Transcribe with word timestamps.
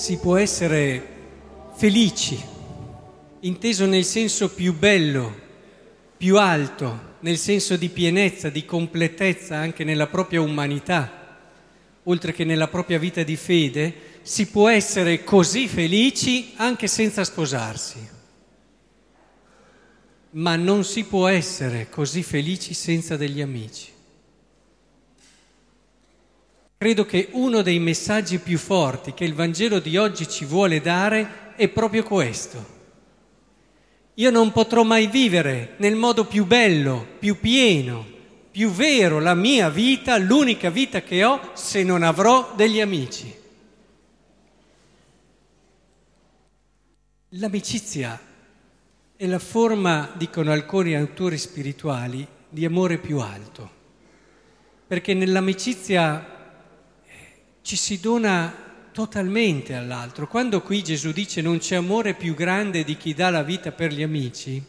si 0.00 0.16
può 0.16 0.38
essere 0.38 1.06
felici, 1.74 2.42
inteso 3.40 3.84
nel 3.84 4.06
senso 4.06 4.48
più 4.48 4.74
bello, 4.74 5.38
più 6.16 6.38
alto, 6.38 7.18
nel 7.20 7.36
senso 7.36 7.76
di 7.76 7.90
pienezza, 7.90 8.48
di 8.48 8.64
completezza 8.64 9.56
anche 9.56 9.84
nella 9.84 10.06
propria 10.06 10.40
umanità, 10.40 11.36
oltre 12.04 12.32
che 12.32 12.44
nella 12.44 12.68
propria 12.68 12.98
vita 12.98 13.22
di 13.22 13.36
fede, 13.36 13.94
si 14.22 14.46
può 14.46 14.70
essere 14.70 15.22
così 15.22 15.68
felici 15.68 16.54
anche 16.56 16.86
senza 16.86 17.22
sposarsi. 17.22 18.08
Ma 20.30 20.56
non 20.56 20.82
si 20.82 21.04
può 21.04 21.28
essere 21.28 21.90
così 21.90 22.22
felici 22.22 22.72
senza 22.72 23.18
degli 23.18 23.42
amici. 23.42 23.89
Credo 26.82 27.04
che 27.04 27.28
uno 27.32 27.60
dei 27.60 27.78
messaggi 27.78 28.38
più 28.38 28.56
forti 28.56 29.12
che 29.12 29.24
il 29.24 29.34
Vangelo 29.34 29.80
di 29.80 29.98
oggi 29.98 30.26
ci 30.26 30.46
vuole 30.46 30.80
dare 30.80 31.52
è 31.54 31.68
proprio 31.68 32.02
questo. 32.02 32.78
Io 34.14 34.30
non 34.30 34.50
potrò 34.50 34.82
mai 34.82 35.06
vivere 35.06 35.74
nel 35.76 35.94
modo 35.94 36.24
più 36.24 36.46
bello, 36.46 37.06
più 37.18 37.38
pieno, 37.38 38.06
più 38.50 38.70
vero 38.70 39.18
la 39.18 39.34
mia 39.34 39.68
vita, 39.68 40.16
l'unica 40.16 40.70
vita 40.70 41.02
che 41.02 41.22
ho, 41.22 41.50
se 41.52 41.82
non 41.82 42.02
avrò 42.02 42.54
degli 42.56 42.80
amici. 42.80 43.30
L'amicizia 47.28 48.18
è 49.16 49.26
la 49.26 49.38
forma, 49.38 50.14
dicono 50.16 50.50
alcuni 50.50 50.96
autori 50.96 51.36
spirituali, 51.36 52.26
di 52.48 52.64
amore 52.64 52.96
più 52.96 53.18
alto, 53.18 53.70
perché 54.86 55.12
nell'amicizia 55.12 56.38
ci 57.62 57.76
si 57.76 58.00
dona 58.00 58.68
totalmente 58.92 59.74
all'altro. 59.74 60.26
Quando 60.26 60.62
qui 60.62 60.82
Gesù 60.82 61.12
dice 61.12 61.40
non 61.40 61.58
c'è 61.58 61.76
amore 61.76 62.14
più 62.14 62.34
grande 62.34 62.84
di 62.84 62.96
chi 62.96 63.14
dà 63.14 63.30
la 63.30 63.42
vita 63.42 63.72
per 63.72 63.92
gli 63.92 64.02
amici, 64.02 64.62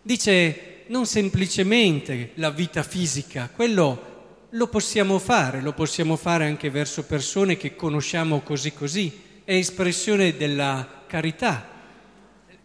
dice 0.00 0.84
non 0.88 1.06
semplicemente 1.06 2.32
la 2.34 2.50
vita 2.50 2.82
fisica, 2.82 3.48
quello 3.54 4.10
lo 4.50 4.66
possiamo 4.66 5.18
fare, 5.18 5.60
lo 5.60 5.72
possiamo 5.72 6.16
fare 6.16 6.46
anche 6.46 6.68
verso 6.70 7.04
persone 7.04 7.56
che 7.56 7.74
conosciamo 7.74 8.40
così 8.40 8.72
così, 8.72 9.20
è 9.44 9.54
espressione 9.54 10.36
della 10.36 11.04
carità, 11.06 11.66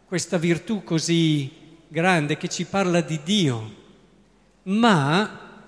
questa 0.06 0.38
virtù 0.38 0.84
così 0.84 1.50
grande 1.88 2.38
che 2.38 2.50
ci 2.50 2.66
parla 2.66 3.02
di 3.02 3.20
Dio, 3.24 3.76
ma 4.64 5.62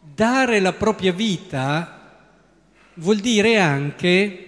dare 0.00 0.58
la 0.58 0.72
propria 0.72 1.12
vita 1.12 1.99
vuol 3.00 3.16
dire 3.16 3.58
anche 3.58 4.46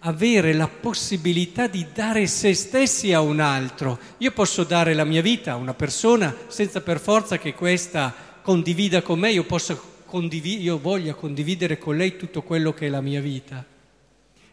avere 0.00 0.52
la 0.52 0.68
possibilità 0.68 1.66
di 1.66 1.86
dare 1.92 2.26
se 2.26 2.54
stessi 2.54 3.12
a 3.12 3.20
un 3.20 3.40
altro. 3.40 3.98
Io 4.18 4.32
posso 4.32 4.64
dare 4.64 4.94
la 4.94 5.04
mia 5.04 5.22
vita 5.22 5.52
a 5.52 5.56
una 5.56 5.74
persona 5.74 6.34
senza 6.48 6.80
per 6.80 7.00
forza 7.00 7.38
che 7.38 7.54
questa 7.54 8.12
condivida 8.42 9.02
con 9.02 9.18
me, 9.20 9.30
io, 9.30 9.46
condiv- 10.04 10.60
io 10.60 10.78
voglia 10.78 11.14
condividere 11.14 11.78
con 11.78 11.96
lei 11.96 12.16
tutto 12.16 12.42
quello 12.42 12.72
che 12.72 12.86
è 12.86 12.90
la 12.90 13.00
mia 13.00 13.20
vita. 13.20 13.64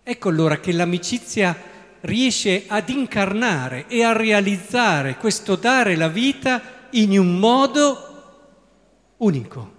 Ecco 0.01 0.29
allora 0.29 0.59
che 0.59 0.71
l'amicizia 0.71 1.77
riesce 2.01 2.65
ad 2.67 2.87
incarnare 2.89 3.87
e 3.87 4.03
a 4.03 4.13
realizzare 4.13 5.17
questo 5.17 5.55
dare 5.55 5.95
la 5.95 6.07
vita 6.07 6.87
in 6.91 7.17
un 7.17 7.37
modo 7.37 8.05
unico. 9.17 9.77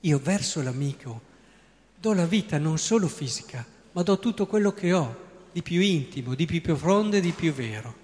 Io 0.00 0.20
verso 0.22 0.62
l'amico 0.62 1.32
do 2.04 2.12
la 2.12 2.26
vita 2.26 2.58
non 2.58 2.76
solo 2.76 3.08
fisica, 3.08 3.64
ma 3.92 4.02
do 4.02 4.18
tutto 4.18 4.44
quello 4.46 4.74
che 4.74 4.92
ho, 4.92 5.16
di 5.50 5.62
più 5.62 5.80
intimo, 5.80 6.34
di 6.34 6.44
più 6.44 6.60
profondo 6.60 7.16
e 7.16 7.22
di 7.22 7.32
più 7.32 7.50
vero. 7.50 7.94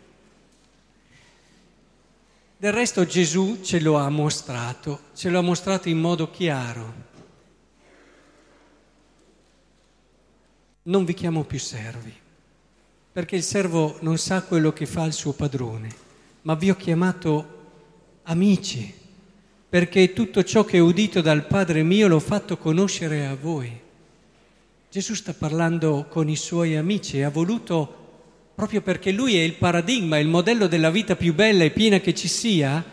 Del 2.56 2.72
resto 2.72 3.05
Gesù 3.05 3.61
ce 3.61 3.78
lo 3.78 3.99
ha 3.99 4.09
mostrato, 4.09 5.00
ce 5.15 5.28
lo 5.28 5.38
ha 5.38 5.43
mostrato 5.43 5.91
in 5.91 5.99
modo 5.99 6.31
chiaro. 6.31 6.94
Non 10.84 11.05
vi 11.05 11.12
chiamo 11.12 11.44
più 11.44 11.59
servi, 11.59 12.15
perché 13.12 13.37
il 13.37 13.43
servo 13.43 13.99
non 14.00 14.17
sa 14.17 14.43
quello 14.44 14.72
che 14.72 14.87
fa 14.87 15.05
il 15.05 15.12
suo 15.12 15.34
padrone, 15.34 15.94
ma 16.43 16.55
vi 16.55 16.71
ho 16.71 16.75
chiamato 16.75 17.59
amici, 18.22 18.94
perché 19.69 20.15
tutto 20.15 20.43
ciò 20.43 20.65
che 20.65 20.81
ho 20.81 20.87
udito 20.87 21.21
dal 21.21 21.47
Padre 21.47 21.82
mio 21.82 22.09
l'ho 22.09 22.19
fatto 22.19 22.56
conoscere 22.56 23.27
a 23.27 23.34
voi. 23.34 23.88
Gesù 24.90 25.14
sta 25.14 25.32
parlando 25.32 26.06
con 26.08 26.28
i 26.28 26.34
suoi 26.34 26.74
amici 26.74 27.18
e 27.18 27.22
ha 27.22 27.30
voluto, 27.30 28.48
proprio 28.56 28.80
perché 28.80 29.12
lui 29.12 29.36
è 29.36 29.40
il 29.40 29.54
paradigma, 29.54 30.18
il 30.18 30.26
modello 30.26 30.66
della 30.66 30.90
vita 30.90 31.14
più 31.14 31.32
bella 31.32 31.62
e 31.62 31.70
piena 31.70 32.00
che 32.00 32.12
ci 32.12 32.26
sia, 32.26 32.84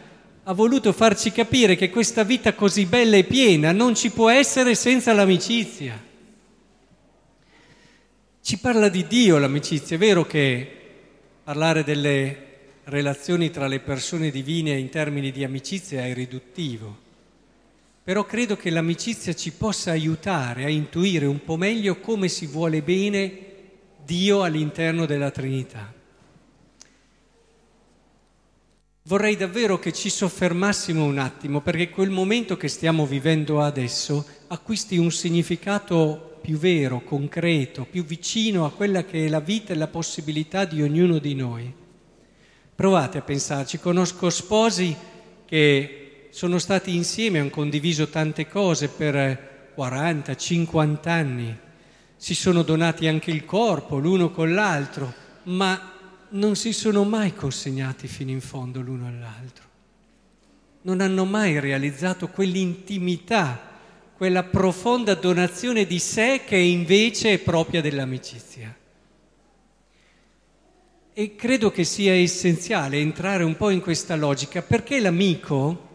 ha 0.43 0.53
voluto 0.53 0.93
farci 0.93 1.31
capire 1.31 1.75
che 1.75 1.89
questa 1.89 2.21
vita 2.21 2.53
così 2.53 2.85
bella 2.85 3.15
e 3.15 3.23
piena 3.23 3.71
non 3.71 3.95
ci 3.95 4.11
può 4.11 4.29
essere 4.29 4.75
senza 4.75 5.11
l'amicizia. 5.11 5.99
Ci 8.43 8.59
parla 8.59 8.89
di 8.89 9.07
Dio 9.07 9.39
l'amicizia, 9.39 9.95
è 9.95 9.99
vero 9.99 10.23
che 10.23 10.71
parlare 11.43 11.83
delle 11.83 12.45
relazioni 12.83 13.49
tra 13.49 13.65
le 13.65 13.79
persone 13.79 14.29
divine 14.29 14.77
in 14.77 14.89
termini 14.89 15.31
di 15.31 15.43
amicizia 15.43 16.05
è 16.05 16.13
riduttivo 16.13 17.05
però 18.07 18.23
credo 18.23 18.55
che 18.55 18.69
l'amicizia 18.69 19.35
ci 19.35 19.51
possa 19.51 19.91
aiutare 19.91 20.63
a 20.63 20.69
intuire 20.69 21.25
un 21.25 21.43
po' 21.43 21.57
meglio 21.57 21.99
come 21.99 22.29
si 22.29 22.45
vuole 22.45 22.81
bene 22.81 23.37
Dio 24.05 24.43
all'interno 24.43 25.05
della 25.05 25.29
Trinità. 25.29 25.93
Vorrei 29.01 29.35
davvero 29.35 29.77
che 29.77 29.91
ci 29.91 30.09
soffermassimo 30.09 31.03
un 31.03 31.17
attimo 31.17 31.59
perché 31.59 31.89
quel 31.89 32.09
momento 32.09 32.55
che 32.55 32.69
stiamo 32.69 33.05
vivendo 33.05 33.61
adesso 33.61 34.25
acquisti 34.47 34.95
un 34.95 35.11
significato 35.11 36.39
più 36.41 36.57
vero, 36.57 37.01
concreto, 37.01 37.83
più 37.83 38.05
vicino 38.05 38.63
a 38.63 38.71
quella 38.71 39.03
che 39.03 39.25
è 39.25 39.27
la 39.27 39.41
vita 39.41 39.73
e 39.73 39.75
la 39.75 39.87
possibilità 39.87 40.63
di 40.63 40.81
ognuno 40.81 41.17
di 41.19 41.35
noi. 41.35 41.73
Provate 42.73 43.17
a 43.17 43.21
pensarci, 43.21 43.79
conosco 43.79 44.29
sposi 44.29 44.95
che 45.45 46.06
sono 46.37 46.59
stati 46.59 46.93
insieme, 46.93 47.39
hanno 47.39 47.49
condiviso 47.49 48.09
tante 48.09 48.47
cose 48.47 48.89
per 48.89 49.71
40, 49.73 50.35
50 50.35 51.11
anni, 51.11 51.57
si 52.15 52.35
sono 52.35 52.61
donati 52.61 53.07
anche 53.07 53.31
il 53.31 53.43
corpo 53.43 53.97
l'uno 53.97 54.29
con 54.29 54.53
l'altro, 54.53 55.11
ma 55.45 55.93
non 56.29 56.55
si 56.55 56.73
sono 56.73 57.05
mai 57.05 57.33
consegnati 57.33 58.07
fino 58.07 58.29
in 58.29 58.41
fondo 58.41 58.81
l'uno 58.81 59.07
all'altro. 59.07 59.65
Non 60.83 61.01
hanno 61.01 61.25
mai 61.25 61.59
realizzato 61.59 62.27
quell'intimità, 62.27 63.59
quella 64.15 64.43
profonda 64.43 65.15
donazione 65.15 65.87
di 65.87 65.97
sé 65.97 66.43
che 66.45 66.57
invece 66.57 67.33
è 67.33 67.39
propria 67.39 67.81
dell'amicizia. 67.81 68.77
E 71.13 71.35
credo 71.35 71.71
che 71.71 71.83
sia 71.83 72.13
essenziale 72.13 72.97
entrare 72.97 73.43
un 73.43 73.57
po' 73.57 73.71
in 73.71 73.81
questa 73.81 74.15
logica 74.15 74.61
perché 74.61 74.99
l'amico 74.99 75.85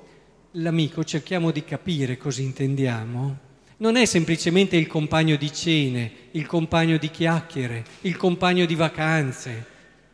l'amico, 0.52 1.02
cerchiamo 1.04 1.50
di 1.50 1.64
capire 1.64 2.18
cosa 2.18 2.42
intendiamo, 2.42 3.38
non 3.78 3.96
è 3.96 4.04
semplicemente 4.04 4.76
il 4.76 4.86
compagno 4.86 5.36
di 5.36 5.52
cene, 5.52 6.12
il 6.32 6.46
compagno 6.46 6.98
di 6.98 7.10
chiacchiere, 7.10 7.84
il 8.02 8.16
compagno 8.16 8.66
di 8.66 8.74
vacanze, 8.74 9.66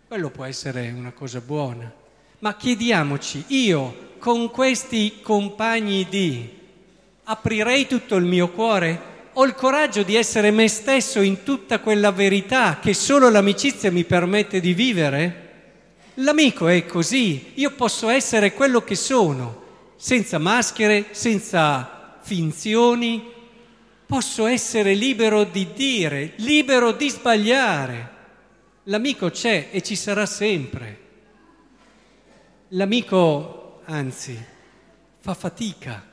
quello 0.06 0.30
può 0.30 0.44
essere 0.44 0.90
una 0.96 1.10
cosa 1.10 1.40
buona, 1.40 1.92
ma 2.38 2.56
chiediamoci, 2.56 3.44
io 3.48 4.06
con 4.18 4.50
questi 4.50 5.18
compagni 5.22 6.06
di 6.08 6.48
aprirei 7.24 7.86
tutto 7.86 8.14
il 8.16 8.24
mio 8.24 8.50
cuore? 8.50 9.16
Ho 9.34 9.44
il 9.44 9.54
coraggio 9.54 10.02
di 10.02 10.14
essere 10.14 10.50
me 10.50 10.66
stesso 10.68 11.20
in 11.20 11.42
tutta 11.42 11.80
quella 11.80 12.10
verità 12.10 12.78
che 12.80 12.94
solo 12.94 13.28
l'amicizia 13.28 13.90
mi 13.90 14.04
permette 14.04 14.60
di 14.60 14.72
vivere? 14.72 15.46
L'amico 16.14 16.68
è 16.68 16.86
così, 16.86 17.52
io 17.54 17.72
posso 17.72 18.08
essere 18.08 18.54
quello 18.54 18.82
che 18.82 18.96
sono, 18.96 19.57
senza 20.00 20.38
maschere, 20.38 21.06
senza 21.10 22.18
finzioni, 22.20 23.32
posso 24.06 24.46
essere 24.46 24.94
libero 24.94 25.42
di 25.42 25.72
dire, 25.74 26.34
libero 26.36 26.92
di 26.92 27.10
sbagliare. 27.10 28.16
L'amico 28.84 29.28
c'è 29.30 29.70
e 29.72 29.82
ci 29.82 29.96
sarà 29.96 30.24
sempre. 30.24 31.06
L'amico, 32.68 33.80
anzi, 33.86 34.38
fa 35.18 35.34
fatica 35.34 36.06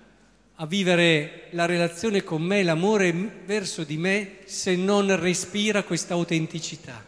a 0.56 0.66
vivere 0.66 1.50
la 1.52 1.66
relazione 1.66 2.24
con 2.24 2.42
me, 2.42 2.64
l'amore 2.64 3.12
verso 3.46 3.84
di 3.84 3.98
me, 3.98 4.38
se 4.46 4.76
non 4.76 5.16
respira 5.20 5.84
questa 5.84 6.16
autenticità. 6.16 7.06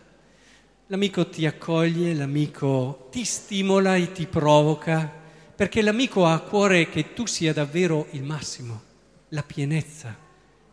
L'amico 0.87 1.27
ti 1.27 1.47
accoglie, 1.47 2.13
l'amico 2.13 3.07
ti 3.09 3.23
stimola 3.23 3.95
e 3.95 4.11
ti 4.11 4.27
provoca, 4.27 5.25
perché 5.57 5.81
l'amico 5.81 6.23
ha 6.27 6.33
a 6.33 6.39
cuore 6.39 6.87
che 6.87 7.15
tu 7.15 7.25
sia 7.25 7.51
davvero 7.51 8.05
il 8.11 8.21
massimo, 8.21 8.81
la 9.29 9.41
pienezza. 9.41 10.25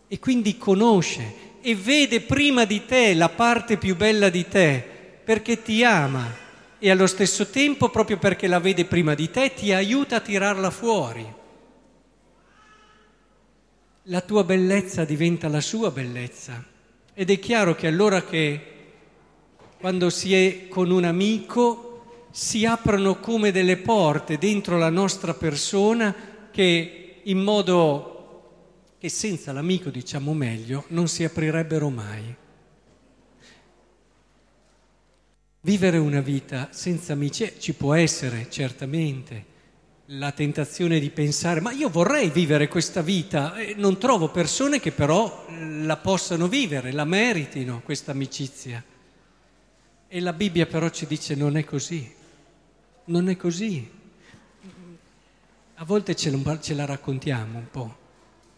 e 0.07 0.19
quindi 0.19 0.59
conosce 0.59 1.53
e 1.63 1.75
vede 1.75 2.21
prima 2.21 2.67
di 2.67 2.85
te 2.85 3.15
la 3.15 3.31
parte 3.31 3.79
più 3.79 3.97
bella 3.97 4.29
di 4.29 4.47
te 4.47 4.85
perché 5.25 5.63
ti 5.63 5.83
ama 5.83 6.31
e 6.79 6.91
allo 6.91 7.07
stesso 7.07 7.47
tempo, 7.47 7.89
proprio 7.89 8.19
perché 8.19 8.47
la 8.47 8.61
vede 8.61 8.85
prima 8.85 9.15
di 9.15 9.31
te, 9.31 9.55
ti 9.55 9.73
aiuta 9.73 10.17
a 10.17 10.21
tirarla 10.21 10.71
fuori. 10.71 11.27
La 14.03 14.21
tua 14.21 14.45
bellezza 14.45 15.07
diventa 15.07 15.49
la 15.49 15.63
sua 15.63 15.91
bellezza 15.91 16.63
ed 17.15 17.31
è 17.31 17.39
chiaro 17.39 17.75
che 17.75 17.87
allora 17.87 18.23
che 18.23 18.73
quando 19.79 20.11
si 20.11 20.35
è 20.35 20.69
con 20.69 20.91
un 20.91 21.05
amico 21.05 21.84
si 22.37 22.67
aprono 22.67 23.21
come 23.21 23.53
delle 23.53 23.77
porte 23.77 24.39
dentro 24.39 24.77
la 24.77 24.91
nostra 24.91 25.35
persona 25.35 26.13
che 26.51 27.21
in 27.23 27.39
modo 27.39 28.97
che 28.99 29.09
senza 29.09 29.53
l'amico, 29.53 29.89
diciamo 29.89 30.35
meglio, 30.35 30.85
non 30.89 31.07
si 31.07 31.23
aprirebbero 31.23 31.91
mai. 31.91 32.35
Vivere 35.61 35.97
una 35.99 36.21
vita 36.21 36.71
senza 36.73 37.13
amici 37.13 37.45
eh, 37.45 37.55
ci 37.61 37.73
può 37.75 37.95
essere, 37.95 38.49
certamente, 38.51 39.45
la 40.07 40.33
tentazione 40.33 40.99
di 40.99 41.11
pensare, 41.11 41.61
ma 41.61 41.71
io 41.71 41.89
vorrei 41.89 42.31
vivere 42.31 42.67
questa 42.67 43.01
vita, 43.01 43.55
e 43.55 43.75
non 43.77 43.97
trovo 43.97 44.31
persone 44.31 44.81
che 44.81 44.91
però 44.91 45.47
la 45.83 45.99
possano 45.99 46.49
vivere, 46.49 46.91
la 46.91 47.05
meritino 47.05 47.81
questa 47.85 48.11
amicizia. 48.11 48.83
E 50.09 50.21
la 50.21 50.33
Bibbia 50.33 50.67
però 50.67 50.89
ci 50.89 51.07
dice 51.07 51.37
non 51.37 51.57
è 51.57 51.65
così, 51.65 52.23
non 53.05 53.29
è 53.29 53.37
così. 53.37 53.91
A 55.75 55.85
volte 55.85 56.15
ce 56.15 56.31
la 56.75 56.85
raccontiamo 56.85 57.59
un 57.59 57.71
po' 57.71 58.03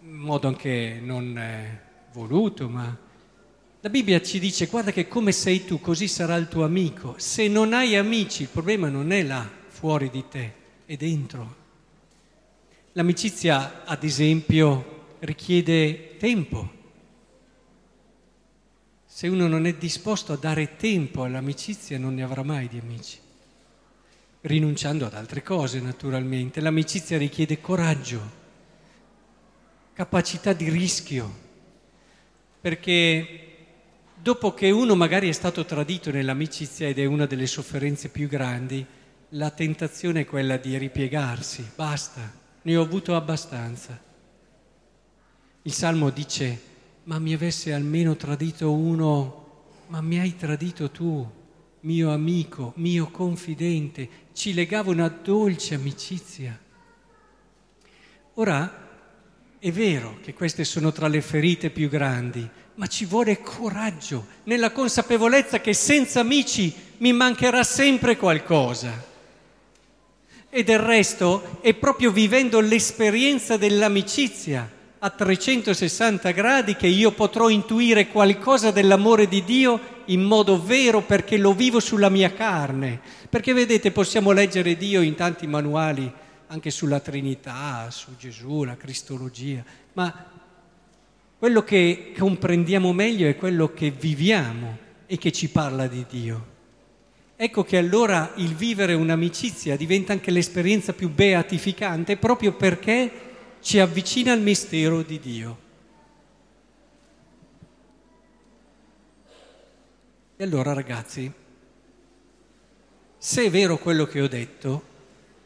in 0.07 0.15
modo 0.15 0.47
anche 0.47 1.01
non 1.03 1.37
eh, 1.37 1.81
voluto, 2.13 2.69
ma 2.69 2.97
la 3.81 3.89
Bibbia 3.91 4.23
ci 4.23 4.39
dice 4.39 4.67
guarda 4.67 4.93
che 4.93 5.09
come 5.09 5.33
sei 5.33 5.65
tu 5.65 5.81
così 5.81 6.07
sarà 6.07 6.37
il 6.37 6.49
tuo 6.49 6.65
amico. 6.65 7.15
Se 7.19 7.49
non 7.49 7.73
hai 7.73 7.97
amici 7.97 8.43
il 8.43 8.49
problema 8.49 8.89
non 8.89 9.11
è 9.11 9.23
là, 9.23 9.49
fuori 9.69 10.11
di 10.11 10.25
te, 10.29 10.55
è 10.87 10.97
dentro. 10.97 11.65
L'amicizia, 12.93 13.85
ad 13.85 14.05
esempio, 14.05 15.17
richiede 15.21 16.17
tempo. 16.17 16.75
Se 19.05 19.29
uno 19.29 19.49
non 19.49 19.67
è 19.67 19.75
disposto 19.75 20.33
a 20.33 20.37
dare 20.37 20.77
tempo 20.77 21.25
all'amicizia 21.25 21.99
non 21.99 22.15
ne 22.15 22.23
avrà 22.23 22.43
mai 22.43 22.69
di 22.69 22.79
amici, 22.79 23.19
rinunciando 24.47 25.07
ad 25.07 25.15
altre 25.15 25.43
cose 25.43 25.81
naturalmente. 25.81 26.61
L'amicizia 26.61 27.19
richiede 27.19 27.61
coraggio 27.61 28.45
capacità 29.93 30.53
di 30.53 30.69
rischio, 30.69 31.45
perché 32.61 33.45
dopo 34.15 34.53
che 34.53 34.71
uno 34.71 34.95
magari 34.95 35.29
è 35.29 35.33
stato 35.33 35.65
tradito 35.65 36.11
nell'amicizia 36.11 36.87
ed 36.87 36.99
è 36.99 37.07
una 37.07 37.27
delle 37.27 37.47
sofferenze 37.47 38.11
più 38.11 38.29
grandi, 38.29 38.85
la 39.31 39.51
tentazione 39.51 40.21
è 40.21 40.27
quella 40.27 40.59
di 40.59 40.77
ripiegarsi, 40.77 41.71
basta, 41.75 42.31
ne 42.63 42.77
ho 42.77 42.83
avuto 42.83 43.17
abbastanza. 43.17 43.99
Il 45.63 45.73
Salmo 45.73 46.11
dice, 46.11 46.61
ma 47.05 47.19
mi 47.19 47.33
avesse 47.33 47.73
almeno 47.73 48.17
tradito 48.17 48.71
uno, 48.73 49.45
ma 49.89 50.01
mi 50.01 50.19
hai 50.19 50.37
tradito 50.37 50.91
tu, 50.91 51.27
mio 51.87 52.11
amico, 52.11 52.73
mio 52.77 53.07
confidente, 53.13 54.09
ci 54.33 54.53
legava 54.55 54.91
una 54.91 55.07
dolce 55.09 55.77
amicizia. 55.77 56.59
Ora 58.35 58.89
è 59.57 59.71
vero 59.71 60.19
che 60.21 60.35
queste 60.35 60.65
sono 60.65 60.91
tra 60.91 61.07
le 61.07 61.21
ferite 61.21 61.71
più 61.71 61.89
grandi, 61.89 62.47
ma 62.75 62.89
ci 62.89 63.05
vuole 63.05 63.41
coraggio, 63.41 64.27
nella 64.45 64.73
consapevolezza 64.73 65.61
che 65.61 65.75
senza 65.75 66.19
amici 66.19 66.75
mi 66.99 67.13
mancherà 67.13 67.63
sempre 67.63 68.17
qualcosa. 68.17 69.05
E 70.51 70.65
del 70.65 70.81
resto 70.81 71.61
è 71.63 71.73
proprio 71.75 72.11
vivendo 72.11 72.59
l'esperienza 72.59 73.57
dell'amicizia 73.57 74.69
a 75.07 75.11
360 75.11 76.33
gradi 76.33 76.75
che 76.75 76.89
io 76.89 77.13
potrò 77.13 77.49
intuire 77.49 78.09
qualcosa 78.09 78.73
dell'amore 78.73 79.29
di 79.29 79.45
Dio 79.45 80.03
in 80.07 80.23
modo 80.23 80.61
vero 80.61 81.01
perché 81.03 81.37
lo 81.37 81.55
vivo 81.55 81.79
sulla 81.79 82.09
mia 82.09 82.33
carne. 82.33 83.01
Perché 83.31 83.53
vedete, 83.53 83.93
possiamo 83.93 84.33
leggere 84.33 84.77
Dio 84.77 85.03
in 85.03 85.15
tanti 85.15 85.47
manuali 85.47 86.13
anche 86.49 86.71
sulla 86.71 86.99
Trinità, 86.99 87.89
su 87.91 88.17
Gesù, 88.19 88.65
la 88.65 88.77
Cristologia, 88.77 89.63
ma 89.93 90.27
quello 91.39 91.63
che 91.63 92.13
comprendiamo 92.19 92.93
meglio 92.93 93.29
è 93.29 93.37
quello 93.37 93.73
che 93.73 93.91
viviamo 93.93 94.77
e 95.07 95.19
che 95.19 95.31
ci 95.31 95.49
parla 95.51 95.87
di 95.87 96.05
Dio. 96.09 96.55
Ecco 97.37 97.63
che 97.63 97.77
allora 97.77 98.33
il 98.37 98.57
vivere 98.57 98.95
un'amicizia 98.95 99.77
diventa 99.77 100.13
anche 100.13 100.33
l'esperienza 100.33 100.93
più 100.95 101.11
beatificante 101.11 102.17
proprio 102.17 102.55
perché 102.55 103.26
ci 103.67 103.81
avvicina 103.81 104.31
al 104.31 104.41
mistero 104.41 105.03
di 105.03 105.19
Dio. 105.19 105.59
E 110.37 110.45
allora 110.45 110.73
ragazzi, 110.73 111.33
se 113.19 113.45
è 113.45 113.51
vero 113.51 113.77
quello 113.79 114.07
che 114.07 114.21
ho 114.21 114.29
detto, 114.29 114.83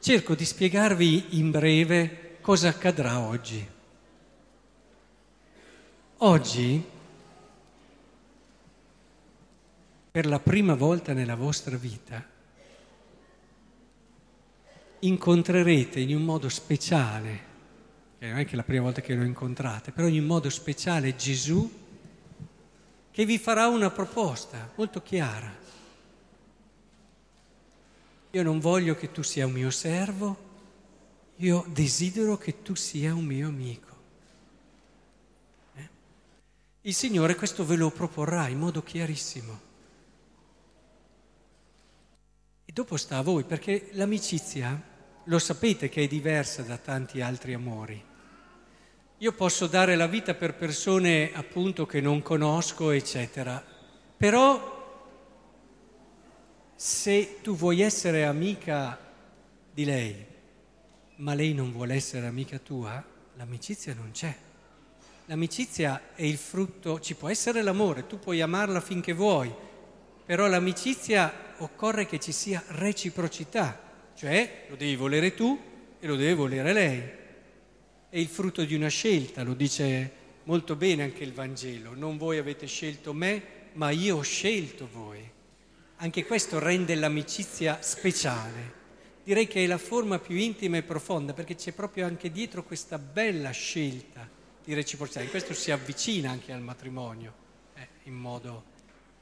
cerco 0.01 0.35
di 0.35 0.45
spiegarvi 0.45 1.39
in 1.39 1.51
breve 1.51 2.37
cosa 2.43 2.69
accadrà 2.69 3.21
oggi. 3.21 3.67
Oggi, 6.19 6.85
per 10.11 10.27
la 10.27 10.41
prima 10.41 10.75
volta 10.75 11.15
nella 11.15 11.37
vostra 11.37 11.79
vita, 11.79 12.23
incontrerete 14.99 16.01
in 16.01 16.15
un 16.15 16.23
modo 16.23 16.51
speciale, 16.51 17.49
che 18.21 18.27
non 18.27 18.39
è 18.39 18.45
che 18.45 18.55
la 18.55 18.63
prima 18.63 18.83
volta 18.83 19.01
che 19.01 19.15
lo 19.15 19.25
incontrate, 19.25 19.93
però 19.93 20.07
in 20.07 20.27
modo 20.27 20.51
speciale 20.51 21.17
Gesù 21.17 21.79
che 23.11 23.25
vi 23.25 23.39
farà 23.39 23.67
una 23.69 23.89
proposta 23.89 24.71
molto 24.75 25.01
chiara. 25.01 25.51
Io 28.33 28.43
non 28.43 28.61
voglio 28.61 28.95
che 28.95 29.11
tu 29.11 29.23
sia 29.23 29.47
un 29.47 29.53
mio 29.53 29.71
servo, 29.71 30.37
io 31.37 31.65
desidero 31.69 32.37
che 32.37 32.61
tu 32.61 32.75
sia 32.75 33.15
un 33.15 33.25
mio 33.25 33.49
amico. 33.49 33.97
Eh? 35.77 35.89
Il 36.83 36.95
Signore 36.95 37.35
questo 37.37 37.65
ve 37.65 37.77
lo 37.77 37.91
proporrà 37.91 38.49
in 38.49 38.59
modo 38.59 38.83
chiarissimo. 38.83 39.61
E 42.67 42.71
dopo 42.71 42.99
sta 42.99 43.17
a 43.17 43.23
voi, 43.23 43.45
perché 43.45 43.89
l'amicizia, 43.93 44.79
lo 45.25 45.39
sapete 45.39 45.89
che 45.89 46.05
è 46.05 46.07
diversa 46.07 46.61
da 46.61 46.77
tanti 46.77 47.23
altri 47.23 47.55
amori. 47.55 48.09
Io 49.23 49.33
posso 49.33 49.67
dare 49.67 49.97
la 49.97 50.07
vita 50.07 50.33
per 50.33 50.55
persone 50.55 51.31
appunto 51.35 51.85
che 51.85 52.01
non 52.01 52.23
conosco, 52.23 52.91
eccetera, 52.91 53.63
però 54.17 54.79
se 56.75 57.37
tu 57.43 57.55
vuoi 57.55 57.83
essere 57.83 58.25
amica 58.25 58.99
di 59.71 59.85
lei, 59.85 60.25
ma 61.17 61.35
lei 61.35 61.53
non 61.53 61.71
vuole 61.71 61.97
essere 61.97 62.29
amica 62.29 62.59
tua, 62.61 63.05
l'amicizia 63.37 63.93
non 63.93 64.11
c'è. 64.11 64.35
L'amicizia 65.27 66.15
è 66.15 66.23
il 66.23 66.39
frutto, 66.39 66.99
ci 66.99 67.15
può 67.15 67.29
essere 67.29 67.61
l'amore, 67.61 68.07
tu 68.07 68.19
puoi 68.19 68.41
amarla 68.41 68.81
finché 68.81 69.13
vuoi, 69.13 69.55
però 70.25 70.47
l'amicizia 70.47 71.31
occorre 71.59 72.07
che 72.07 72.19
ci 72.19 72.33
sia 72.33 72.65
reciprocità, 72.69 73.79
cioè 74.15 74.65
lo 74.71 74.77
devi 74.77 74.97
volere 74.97 75.35
tu 75.35 75.61
e 76.01 76.07
lo 76.07 76.17
deve 76.17 76.33
volere 76.33 76.73
lei. 76.73 77.19
È 78.11 78.19
il 78.19 78.27
frutto 78.27 78.65
di 78.65 78.75
una 78.75 78.89
scelta, 78.89 79.45
lo 79.45 79.55
dice 79.55 80.11
molto 80.43 80.75
bene 80.75 81.05
anche 81.05 81.23
il 81.23 81.33
Vangelo, 81.33 81.95
non 81.95 82.19
voi 82.19 82.39
avete 82.39 82.67
scelto 82.67 83.13
me, 83.13 83.41
ma 83.75 83.91
io 83.91 84.17
ho 84.17 84.23
scelto 84.23 84.89
voi. 84.93 85.21
Anche 85.99 86.25
questo 86.25 86.59
rende 86.59 86.97
l'amicizia 86.97 87.81
speciale. 87.83 88.79
Direi 89.23 89.47
che 89.47 89.63
è 89.63 89.67
la 89.69 89.79
forma 89.79 90.19
più 90.19 90.35
intima 90.35 90.77
e 90.77 90.83
profonda 90.83 91.35
perché 91.35 91.55
c'è 91.55 91.71
proprio 91.71 92.05
anche 92.05 92.33
dietro 92.33 92.65
questa 92.65 92.99
bella 92.99 93.53
scelta 93.53 94.29
di 94.65 94.75
reciprocità. 94.75 95.21
In 95.23 95.31
questo 95.31 95.55
si 95.55 95.71
avvicina 95.71 96.33
anche 96.33 96.53
al 96.53 96.63
matrimonio, 96.63 97.33
eh, 97.75 97.87
in 98.05 98.15
modo, 98.15 98.65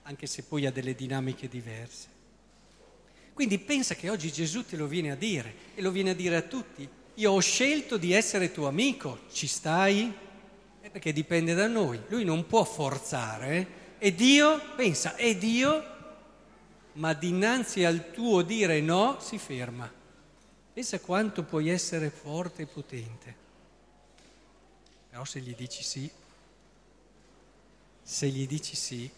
anche 0.05 0.27
se 0.27 0.45
poi 0.45 0.65
ha 0.65 0.73
delle 0.73 0.95
dinamiche 0.95 1.47
diverse. 1.47 2.07
Quindi 3.35 3.59
pensa 3.59 3.95
che 3.95 4.09
oggi 4.09 4.33
Gesù 4.33 4.65
te 4.65 4.77
lo 4.77 4.87
viene 4.87 5.11
a 5.11 5.15
dire 5.15 5.55
e 5.75 5.83
lo 5.83 5.91
viene 5.91 6.11
a 6.11 6.15
dire 6.15 6.37
a 6.37 6.43
tutti. 6.43 6.89
Io 7.19 7.33
ho 7.33 7.41
scelto 7.41 7.97
di 7.97 8.13
essere 8.13 8.51
tuo 8.51 8.67
amico, 8.67 9.21
ci 9.33 9.47
stai? 9.47 10.13
Eh, 10.81 10.91
perché 10.91 11.13
dipende 11.13 11.55
da 11.55 11.67
noi. 11.67 12.01
Lui 12.09 12.25
non 12.25 12.47
può 12.47 12.65
forzare. 12.65 13.97
E 13.99 14.15
Dio, 14.15 14.61
pensa, 14.77 15.15
è 15.15 15.37
Dio 15.37 15.97
ma 16.99 17.13
dinanzi 17.15 17.85
al 17.85 18.11
tuo 18.11 18.43
dire 18.43 18.81
no 18.81 19.19
si 19.21 19.39
ferma. 19.39 19.91
Pensa 20.73 21.01
quanto 21.01 21.43
puoi 21.43 21.69
essere 21.69 22.11
forte 22.11 22.63
e 22.63 22.67
potente. 22.67 23.37
Però 25.11 25.25
se 25.25 25.41
gli 25.41 25.55
dici 25.55 25.83
sì, 25.83 26.11
Se 28.03 28.27
gli 28.29 28.47
dici 28.47 28.75
sì, 28.75 29.11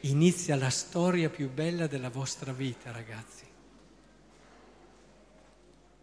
inizia 0.00 0.56
la 0.56 0.70
storia 0.70 1.28
più 1.28 1.50
bella 1.50 1.86
della 1.86 2.08
vostra 2.08 2.52
vita, 2.52 2.90
ragazzi. 2.90 3.53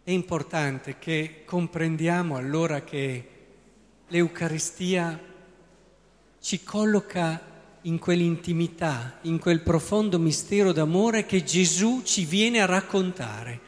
È 0.04 0.10
importante 0.10 0.96
che 0.98 1.42
comprendiamo 1.44 2.34
allora 2.34 2.82
che 2.82 3.28
l'Eucaristia 4.08 5.16
ci 6.40 6.64
colloca 6.64 7.40
in 7.82 8.00
quell'intimità, 8.00 9.18
in 9.22 9.38
quel 9.38 9.60
profondo 9.60 10.18
mistero 10.18 10.72
d'amore 10.72 11.24
che 11.24 11.44
Gesù 11.44 12.02
ci 12.02 12.24
viene 12.24 12.60
a 12.60 12.66
raccontare. 12.66 13.60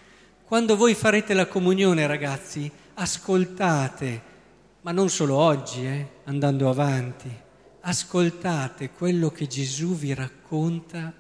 Quando 0.45 0.75
voi 0.75 0.95
farete 0.95 1.35
la 1.35 1.47
comunione, 1.47 2.05
ragazzi, 2.09 2.69
ascoltate, 2.95 4.23
ma 4.81 4.91
non 4.91 5.11
solo 5.11 5.37
oggi, 5.37 5.87
eh, 5.87 6.09
andando 6.25 6.69
avanti, 6.69 7.31
ascoltate 7.83 8.91
quello 8.91 9.31
che 9.31 9.47
Gesù 9.47 9.95
vi 9.95 10.13
racconta 10.13 11.13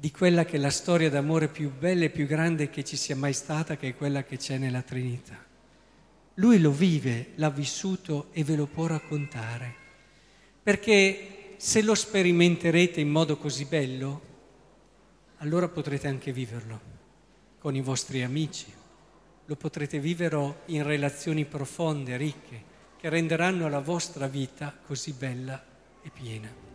di 0.00 0.10
quella 0.10 0.46
che 0.46 0.56
è 0.56 0.58
la 0.58 0.70
storia 0.70 1.10
d'amore 1.10 1.48
più 1.48 1.70
bella 1.70 2.04
e 2.04 2.08
più 2.08 2.26
grande 2.26 2.70
che 2.70 2.82
ci 2.84 2.96
sia 2.96 3.14
mai 3.14 3.34
stata, 3.34 3.76
che 3.76 3.88
è 3.88 3.94
quella 3.94 4.24
che 4.24 4.38
c'è 4.38 4.56
nella 4.56 4.80
Trinità. 4.80 5.36
Lui 6.36 6.58
lo 6.58 6.70
vive, 6.70 7.32
l'ha 7.34 7.50
vissuto 7.50 8.28
e 8.32 8.42
ve 8.42 8.56
lo 8.56 8.64
può 8.64 8.86
raccontare. 8.86 9.74
Perché 10.62 11.56
se 11.58 11.82
lo 11.82 11.94
sperimenterete 11.94 12.98
in 12.98 13.10
modo 13.10 13.36
così 13.36 13.66
bello, 13.66 14.22
allora 15.40 15.68
potrete 15.68 16.08
anche 16.08 16.32
viverlo 16.32 16.80
con 17.58 17.76
i 17.76 17.82
vostri 17.82 18.22
amici, 18.22 18.72
lo 19.44 19.56
potrete 19.56 20.00
vivere 20.00 20.62
in 20.66 20.82
relazioni 20.82 21.44
profonde, 21.44 22.16
ricche, 22.16 22.62
che 22.96 23.10
renderanno 23.10 23.68
la 23.68 23.80
vostra 23.80 24.28
vita 24.28 24.74
così 24.86 25.12
bella 25.12 25.62
e 26.00 26.08
piena. 26.08 26.69